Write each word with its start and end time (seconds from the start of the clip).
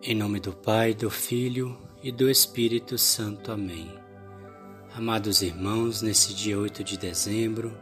Em 0.00 0.14
nome 0.14 0.38
do 0.38 0.52
Pai, 0.52 0.94
do 0.94 1.10
Filho 1.10 1.76
e 2.00 2.12
do 2.12 2.30
Espírito 2.30 2.96
Santo. 2.96 3.50
Amém. 3.50 3.92
Amados 4.94 5.42
irmãos, 5.42 6.02
nesse 6.02 6.32
dia 6.32 6.56
8 6.56 6.84
de 6.84 6.96
dezembro, 6.96 7.76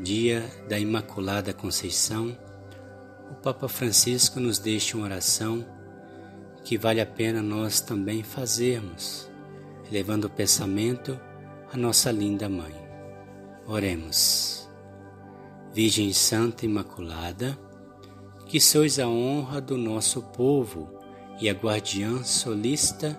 dia 0.00 0.50
da 0.66 0.78
Imaculada 0.78 1.52
Conceição, 1.52 2.34
o 3.30 3.34
Papa 3.34 3.68
Francisco 3.68 4.40
nos 4.40 4.58
deixa 4.58 4.96
uma 4.96 5.04
oração 5.04 5.62
que 6.64 6.78
vale 6.78 7.02
a 7.02 7.06
pena 7.06 7.42
nós 7.42 7.82
também 7.82 8.22
fazermos, 8.22 9.30
levando 9.90 10.24
o 10.24 10.30
pensamento 10.30 11.20
à 11.70 11.76
nossa 11.76 12.10
linda 12.10 12.48
Mãe. 12.48 12.74
Oremos. 13.66 14.66
Virgem 15.70 16.14
Santa 16.14 16.64
Imaculada, 16.64 17.58
que 18.46 18.58
sois 18.58 18.98
a 18.98 19.06
honra 19.06 19.60
do 19.60 19.76
nosso 19.76 20.22
povo, 20.22 21.01
e 21.42 21.50
a 21.50 21.52
guardiã 21.52 22.22
solista 22.22 23.18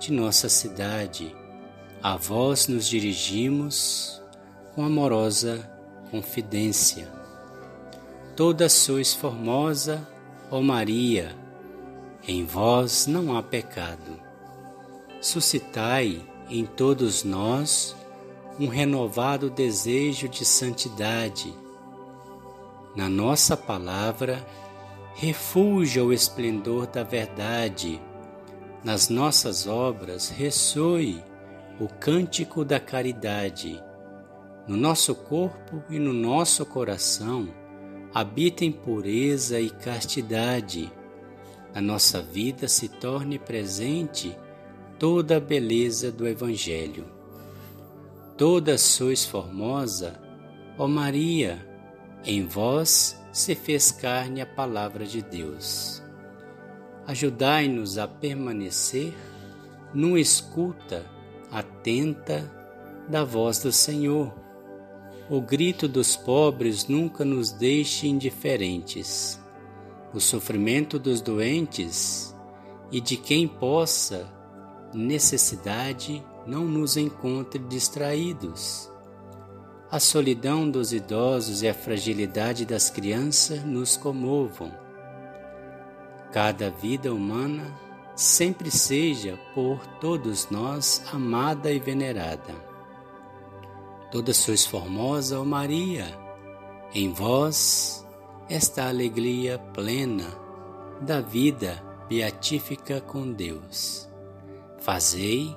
de 0.00 0.10
nossa 0.10 0.48
cidade. 0.48 1.36
A 2.02 2.16
vós 2.16 2.66
nos 2.66 2.88
dirigimos 2.88 4.22
com 4.74 4.82
amorosa 4.82 5.70
confidência. 6.10 7.12
Toda 8.34 8.70
sois 8.70 9.12
formosa, 9.12 10.08
ó 10.50 10.62
Maria, 10.62 11.36
em 12.26 12.42
vós 12.42 13.06
não 13.06 13.36
há 13.36 13.42
pecado. 13.42 14.18
Suscitai 15.20 16.24
em 16.48 16.64
todos 16.64 17.22
nós 17.22 17.94
um 18.58 18.66
renovado 18.66 19.50
desejo 19.50 20.26
de 20.26 20.42
santidade. 20.42 21.52
Na 22.96 23.10
nossa 23.10 23.58
palavra, 23.58 24.42
refúgio 25.14 26.06
o 26.06 26.12
esplendor 26.12 26.86
da 26.86 27.02
verdade. 27.02 28.00
Nas 28.84 29.08
nossas 29.08 29.66
obras 29.66 30.28
ressoe 30.28 31.22
o 31.80 31.88
cântico 31.88 32.64
da 32.64 32.78
caridade. 32.78 33.82
No 34.66 34.76
nosso 34.76 35.14
corpo 35.14 35.82
e 35.90 35.98
no 35.98 36.12
nosso 36.12 36.64
coração 36.64 37.48
habitem 38.14 38.70
pureza 38.70 39.60
e 39.60 39.70
castidade. 39.70 40.92
Na 41.74 41.80
nossa 41.80 42.22
vida 42.22 42.68
se 42.68 42.88
torne 42.88 43.38
presente 43.38 44.36
toda 44.98 45.36
a 45.36 45.40
beleza 45.40 46.10
do 46.10 46.26
Evangelho. 46.26 47.04
Toda 48.36 48.78
sois 48.78 49.24
formosa, 49.24 50.20
ó 50.78 50.86
Maria, 50.86 51.66
em 52.24 52.46
vós 52.46 53.17
se 53.32 53.54
fez 53.54 53.90
carne 53.90 54.40
a 54.40 54.46
palavra 54.46 55.04
de 55.04 55.22
Deus. 55.22 56.02
Ajudai-nos 57.06 57.98
a 57.98 58.06
permanecer 58.06 59.14
numa 59.94 60.20
escuta 60.20 61.04
atenta 61.50 62.44
da 63.08 63.24
voz 63.24 63.60
do 63.60 63.72
Senhor. 63.72 64.34
O 65.30 65.40
grito 65.40 65.88
dos 65.88 66.16
pobres 66.16 66.86
nunca 66.86 67.24
nos 67.24 67.50
deixe 67.50 68.06
indiferentes. 68.06 69.40
O 70.12 70.20
sofrimento 70.20 70.98
dos 70.98 71.20
doentes 71.20 72.34
e 72.90 73.00
de 73.00 73.16
quem 73.16 73.46
possa 73.46 74.30
necessidade 74.92 76.24
não 76.46 76.64
nos 76.64 76.96
encontre 76.96 77.58
distraídos. 77.58 78.90
A 79.90 79.98
solidão 79.98 80.70
dos 80.70 80.92
idosos 80.92 81.62
e 81.62 81.68
a 81.68 81.72
fragilidade 81.72 82.66
das 82.66 82.90
crianças 82.90 83.64
nos 83.64 83.96
comovam. 83.96 84.70
Cada 86.30 86.70
vida 86.70 87.12
humana 87.12 87.74
sempre 88.14 88.70
seja 88.70 89.38
por 89.54 89.86
todos 89.98 90.50
nós 90.50 91.02
amada 91.10 91.72
e 91.72 91.78
venerada. 91.78 92.54
Toda 94.12 94.34
sois 94.34 94.66
formosa, 94.66 95.40
ó 95.40 95.44
Maria, 95.44 96.06
em 96.92 97.10
vós 97.10 98.06
esta 98.46 98.88
alegria 98.88 99.58
plena 99.72 100.28
da 101.00 101.22
vida 101.22 101.82
beatífica 102.10 103.00
com 103.00 103.32
Deus. 103.32 104.06
Fazei 104.80 105.56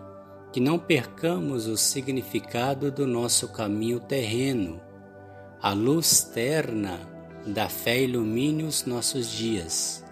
que 0.52 0.60
não 0.60 0.78
percamos 0.78 1.68
o 1.68 1.78
significado 1.78 2.92
do 2.92 3.08
nosso 3.08 3.48
caminho 3.48 4.00
terreno. 4.00 4.82
A 5.62 5.72
luz 5.72 6.24
terna 6.24 7.00
da 7.46 7.70
fé 7.70 8.02
ilumine 8.02 8.64
os 8.64 8.86
nossos 8.86 9.32
dias. 9.32 10.04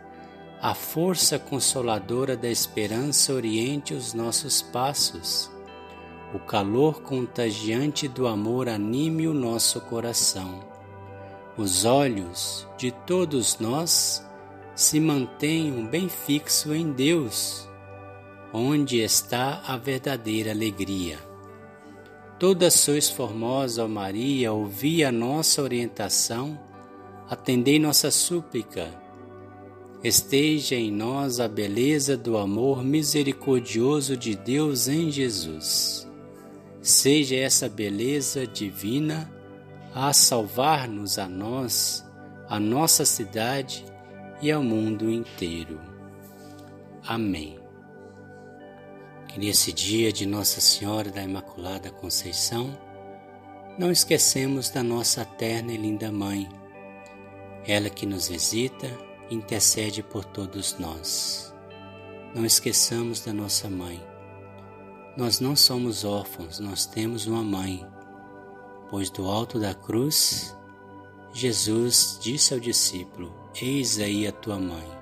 A 0.62 0.74
força 0.74 1.38
consoladora 1.38 2.38
da 2.38 2.50
esperança 2.50 3.34
oriente 3.34 3.94
os 3.94 4.14
nossos 4.14 4.62
passos. 4.62 5.52
O 6.34 6.40
calor 6.40 7.02
contagiante 7.02 8.08
do 8.08 8.28
amor 8.28 8.70
anime 8.70 9.28
o 9.28 9.34
nosso 9.34 9.82
coração. 9.82 10.68
Os 11.58 11.84
olhos 11.84 12.68
de 12.78 12.92
todos 12.92 13.60
nós 13.60 14.26
se 14.76 15.00
mantenham 15.00 15.86
bem 15.86 16.08
fixos 16.08 16.72
em 16.72 16.92
Deus 16.92 17.69
onde 18.54 19.00
está 19.00 19.62
a 19.68 19.78
verdadeira 19.78 20.52
alegria. 20.52 21.20
Todas 22.40 22.74
sois 22.76 23.10
formosa, 23.10 23.84
ó 23.84 23.88
Maria, 23.88 24.54
ouvi 24.54 25.04
a 25.04 25.12
nossa 25.12 25.62
orientação, 25.62 26.58
atendei 27.30 27.78
nossa 27.78 28.10
súplica. 28.10 28.88
Esteja 30.02 30.76
em 30.76 30.90
nós 30.90 31.42
a 31.42 31.48
beleza 31.48 32.16
do 32.16 32.38
amor 32.38 32.84
misericordioso 32.84 34.16
de 34.16 34.36
Deus 34.36 34.88
em 34.88 35.12
Jesus. 35.12 36.08
Seja 36.82 37.36
essa 37.36 37.68
beleza 37.68 38.48
divina 38.48 39.30
a 39.94 40.14
salvar-nos 40.14 41.20
a 41.20 41.28
nós, 41.28 42.06
a 42.48 42.58
nossa 42.58 43.04
cidade 43.04 43.84
e 44.42 44.50
ao 44.50 44.64
mundo 44.64 45.12
inteiro. 45.12 45.78
Amém. 47.06 47.60
Nesse 49.40 49.72
dia 49.72 50.12
de 50.12 50.26
Nossa 50.26 50.60
Senhora 50.60 51.10
da 51.10 51.24
Imaculada 51.24 51.90
Conceição, 51.90 52.78
não 53.78 53.90
esquecemos 53.90 54.70
da 54.70 54.84
nossa 54.84 55.24
terna 55.24 55.72
e 55.72 55.78
linda 55.78 56.12
Mãe, 56.12 56.50
ela 57.66 57.90
que 57.90 58.06
nos 58.06 58.28
visita 58.28 58.86
e 59.30 59.36
intercede 59.36 60.04
por 60.04 60.26
todos 60.26 60.78
nós. 60.78 61.56
Não 62.36 62.46
esqueçamos 62.46 63.22
da 63.22 63.32
nossa 63.32 63.70
Mãe. 63.70 64.06
Nós 65.16 65.40
não 65.40 65.56
somos 65.56 66.04
órfãos, 66.04 66.60
nós 66.60 66.86
temos 66.86 67.26
uma 67.26 67.42
Mãe, 67.42 67.88
pois 68.90 69.10
do 69.10 69.26
alto 69.26 69.58
da 69.58 69.74
cruz, 69.74 70.54
Jesus 71.32 72.20
disse 72.22 72.54
ao 72.54 72.60
discípulo: 72.60 73.34
Eis 73.62 74.00
aí 74.00 74.28
a 74.28 74.34
tua 74.34 74.60
mãe. 74.60 74.99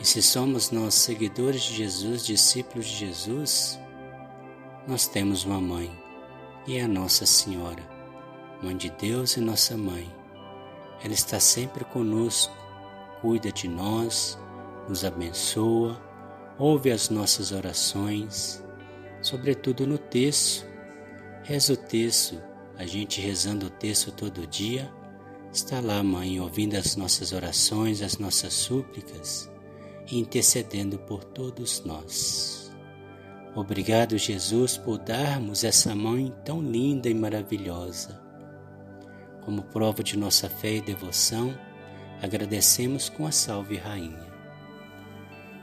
E 0.00 0.04
se 0.04 0.22
somos 0.22 0.70
nós 0.70 0.94
seguidores 0.94 1.62
de 1.62 1.74
Jesus, 1.74 2.24
discípulos 2.24 2.86
de 2.86 2.94
Jesus, 2.94 3.80
nós 4.86 5.08
temos 5.08 5.44
uma 5.44 5.60
mãe, 5.60 5.90
e 6.68 6.76
é 6.76 6.82
a 6.82 6.88
Nossa 6.88 7.26
Senhora, 7.26 7.82
Mãe 8.62 8.76
de 8.76 8.90
Deus 8.90 9.36
e 9.36 9.40
nossa 9.40 9.76
mãe. 9.76 10.12
Ela 11.02 11.14
está 11.14 11.38
sempre 11.38 11.84
conosco, 11.84 12.56
cuida 13.20 13.50
de 13.52 13.68
nós, 13.68 14.38
nos 14.88 15.04
abençoa, 15.04 16.00
ouve 16.58 16.90
as 16.90 17.08
nossas 17.08 17.52
orações, 17.52 18.64
sobretudo 19.20 19.86
no 19.86 19.98
texto. 19.98 20.66
Reza 21.44 21.72
o 21.72 21.76
texto, 21.76 22.40
a 22.76 22.84
gente 22.84 23.20
rezando 23.20 23.66
o 23.66 23.70
texto 23.70 24.10
todo 24.12 24.46
dia, 24.46 24.92
está 25.52 25.80
lá, 25.80 26.02
Mãe, 26.02 26.40
ouvindo 26.40 26.76
as 26.76 26.96
nossas 26.96 27.32
orações, 27.32 28.02
as 28.02 28.18
nossas 28.18 28.52
súplicas 28.54 29.48
intercedendo 30.10 30.98
por 30.98 31.24
todos 31.24 31.82
nós. 31.84 32.72
Obrigado, 33.54 34.16
Jesus, 34.16 34.76
por 34.76 34.98
darmos 34.98 35.64
essa 35.64 35.94
mãe 35.94 36.32
tão 36.44 36.62
linda 36.62 37.08
e 37.08 37.14
maravilhosa. 37.14 38.22
Como 39.44 39.62
prova 39.62 40.02
de 40.02 40.16
nossa 40.16 40.48
fé 40.48 40.76
e 40.76 40.80
devoção, 40.80 41.58
agradecemos 42.22 43.08
com 43.08 43.26
a 43.26 43.32
Salve 43.32 43.76
Rainha. 43.76 44.28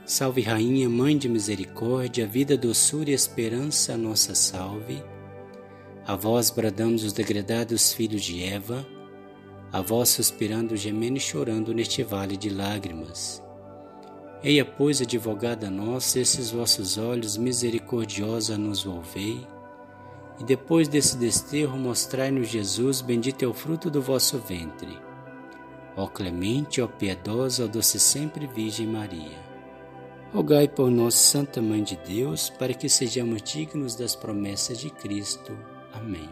Salve 0.04 0.42
Rainha, 0.42 0.88
Mãe 0.88 1.16
de 1.16 1.28
Misericórdia, 1.28 2.26
vida, 2.26 2.56
doçura 2.56 3.10
e 3.10 3.14
esperança, 3.14 3.94
a 3.94 3.96
nossa 3.96 4.34
salve. 4.34 5.02
A 6.06 6.14
vós 6.14 6.50
bradamos 6.50 7.02
os 7.02 7.12
degredados 7.12 7.92
filhos 7.92 8.22
de 8.22 8.42
Eva, 8.44 8.86
a 9.72 9.80
vós 9.80 10.10
suspirando, 10.10 10.76
gemendo 10.76 11.16
e 11.16 11.20
chorando 11.20 11.74
neste 11.74 12.02
vale 12.02 12.36
de 12.36 12.50
lágrimas. 12.50 13.42
Eia, 14.42 14.64
pois, 14.64 15.00
advogada 15.00 15.70
nossa, 15.70 16.20
esses 16.20 16.50
vossos 16.50 16.98
olhos 16.98 17.36
misericordiosa 17.36 18.56
nos 18.56 18.84
volvei, 18.84 19.46
e 20.38 20.44
depois 20.44 20.88
desse 20.88 21.16
desterro 21.16 21.78
mostrai-nos 21.78 22.48
Jesus, 22.48 23.00
bendito 23.00 23.44
é 23.44 23.48
o 23.48 23.54
fruto 23.54 23.90
do 23.90 24.02
vosso 24.02 24.38
ventre. 24.38 24.98
Ó 25.96 26.06
clemente, 26.06 26.82
ó 26.82 26.86
piedosa, 26.86 27.64
ó 27.64 27.66
doce 27.66 27.98
sempre 27.98 28.46
Virgem 28.46 28.86
Maria. 28.86 29.46
Rogai 30.32 30.68
por 30.68 30.90
nós, 30.90 31.14
Santa 31.14 31.62
Mãe 31.62 31.82
de 31.82 31.96
Deus, 31.96 32.50
para 32.50 32.74
que 32.74 32.88
sejamos 32.88 33.42
dignos 33.42 33.94
das 33.94 34.14
promessas 34.14 34.78
de 34.78 34.90
Cristo. 34.90 35.56
Amém. 35.94 36.28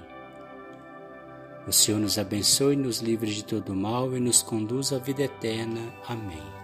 O 1.66 1.72
Senhor 1.72 1.98
nos 1.98 2.18
abençoe, 2.18 2.76
nos 2.76 2.98
livre 2.98 3.32
de 3.32 3.42
todo 3.42 3.74
mal 3.74 4.14
e 4.14 4.20
nos 4.20 4.42
conduz 4.42 4.92
à 4.92 4.98
vida 4.98 5.22
eterna. 5.22 5.80
Amém. 6.06 6.63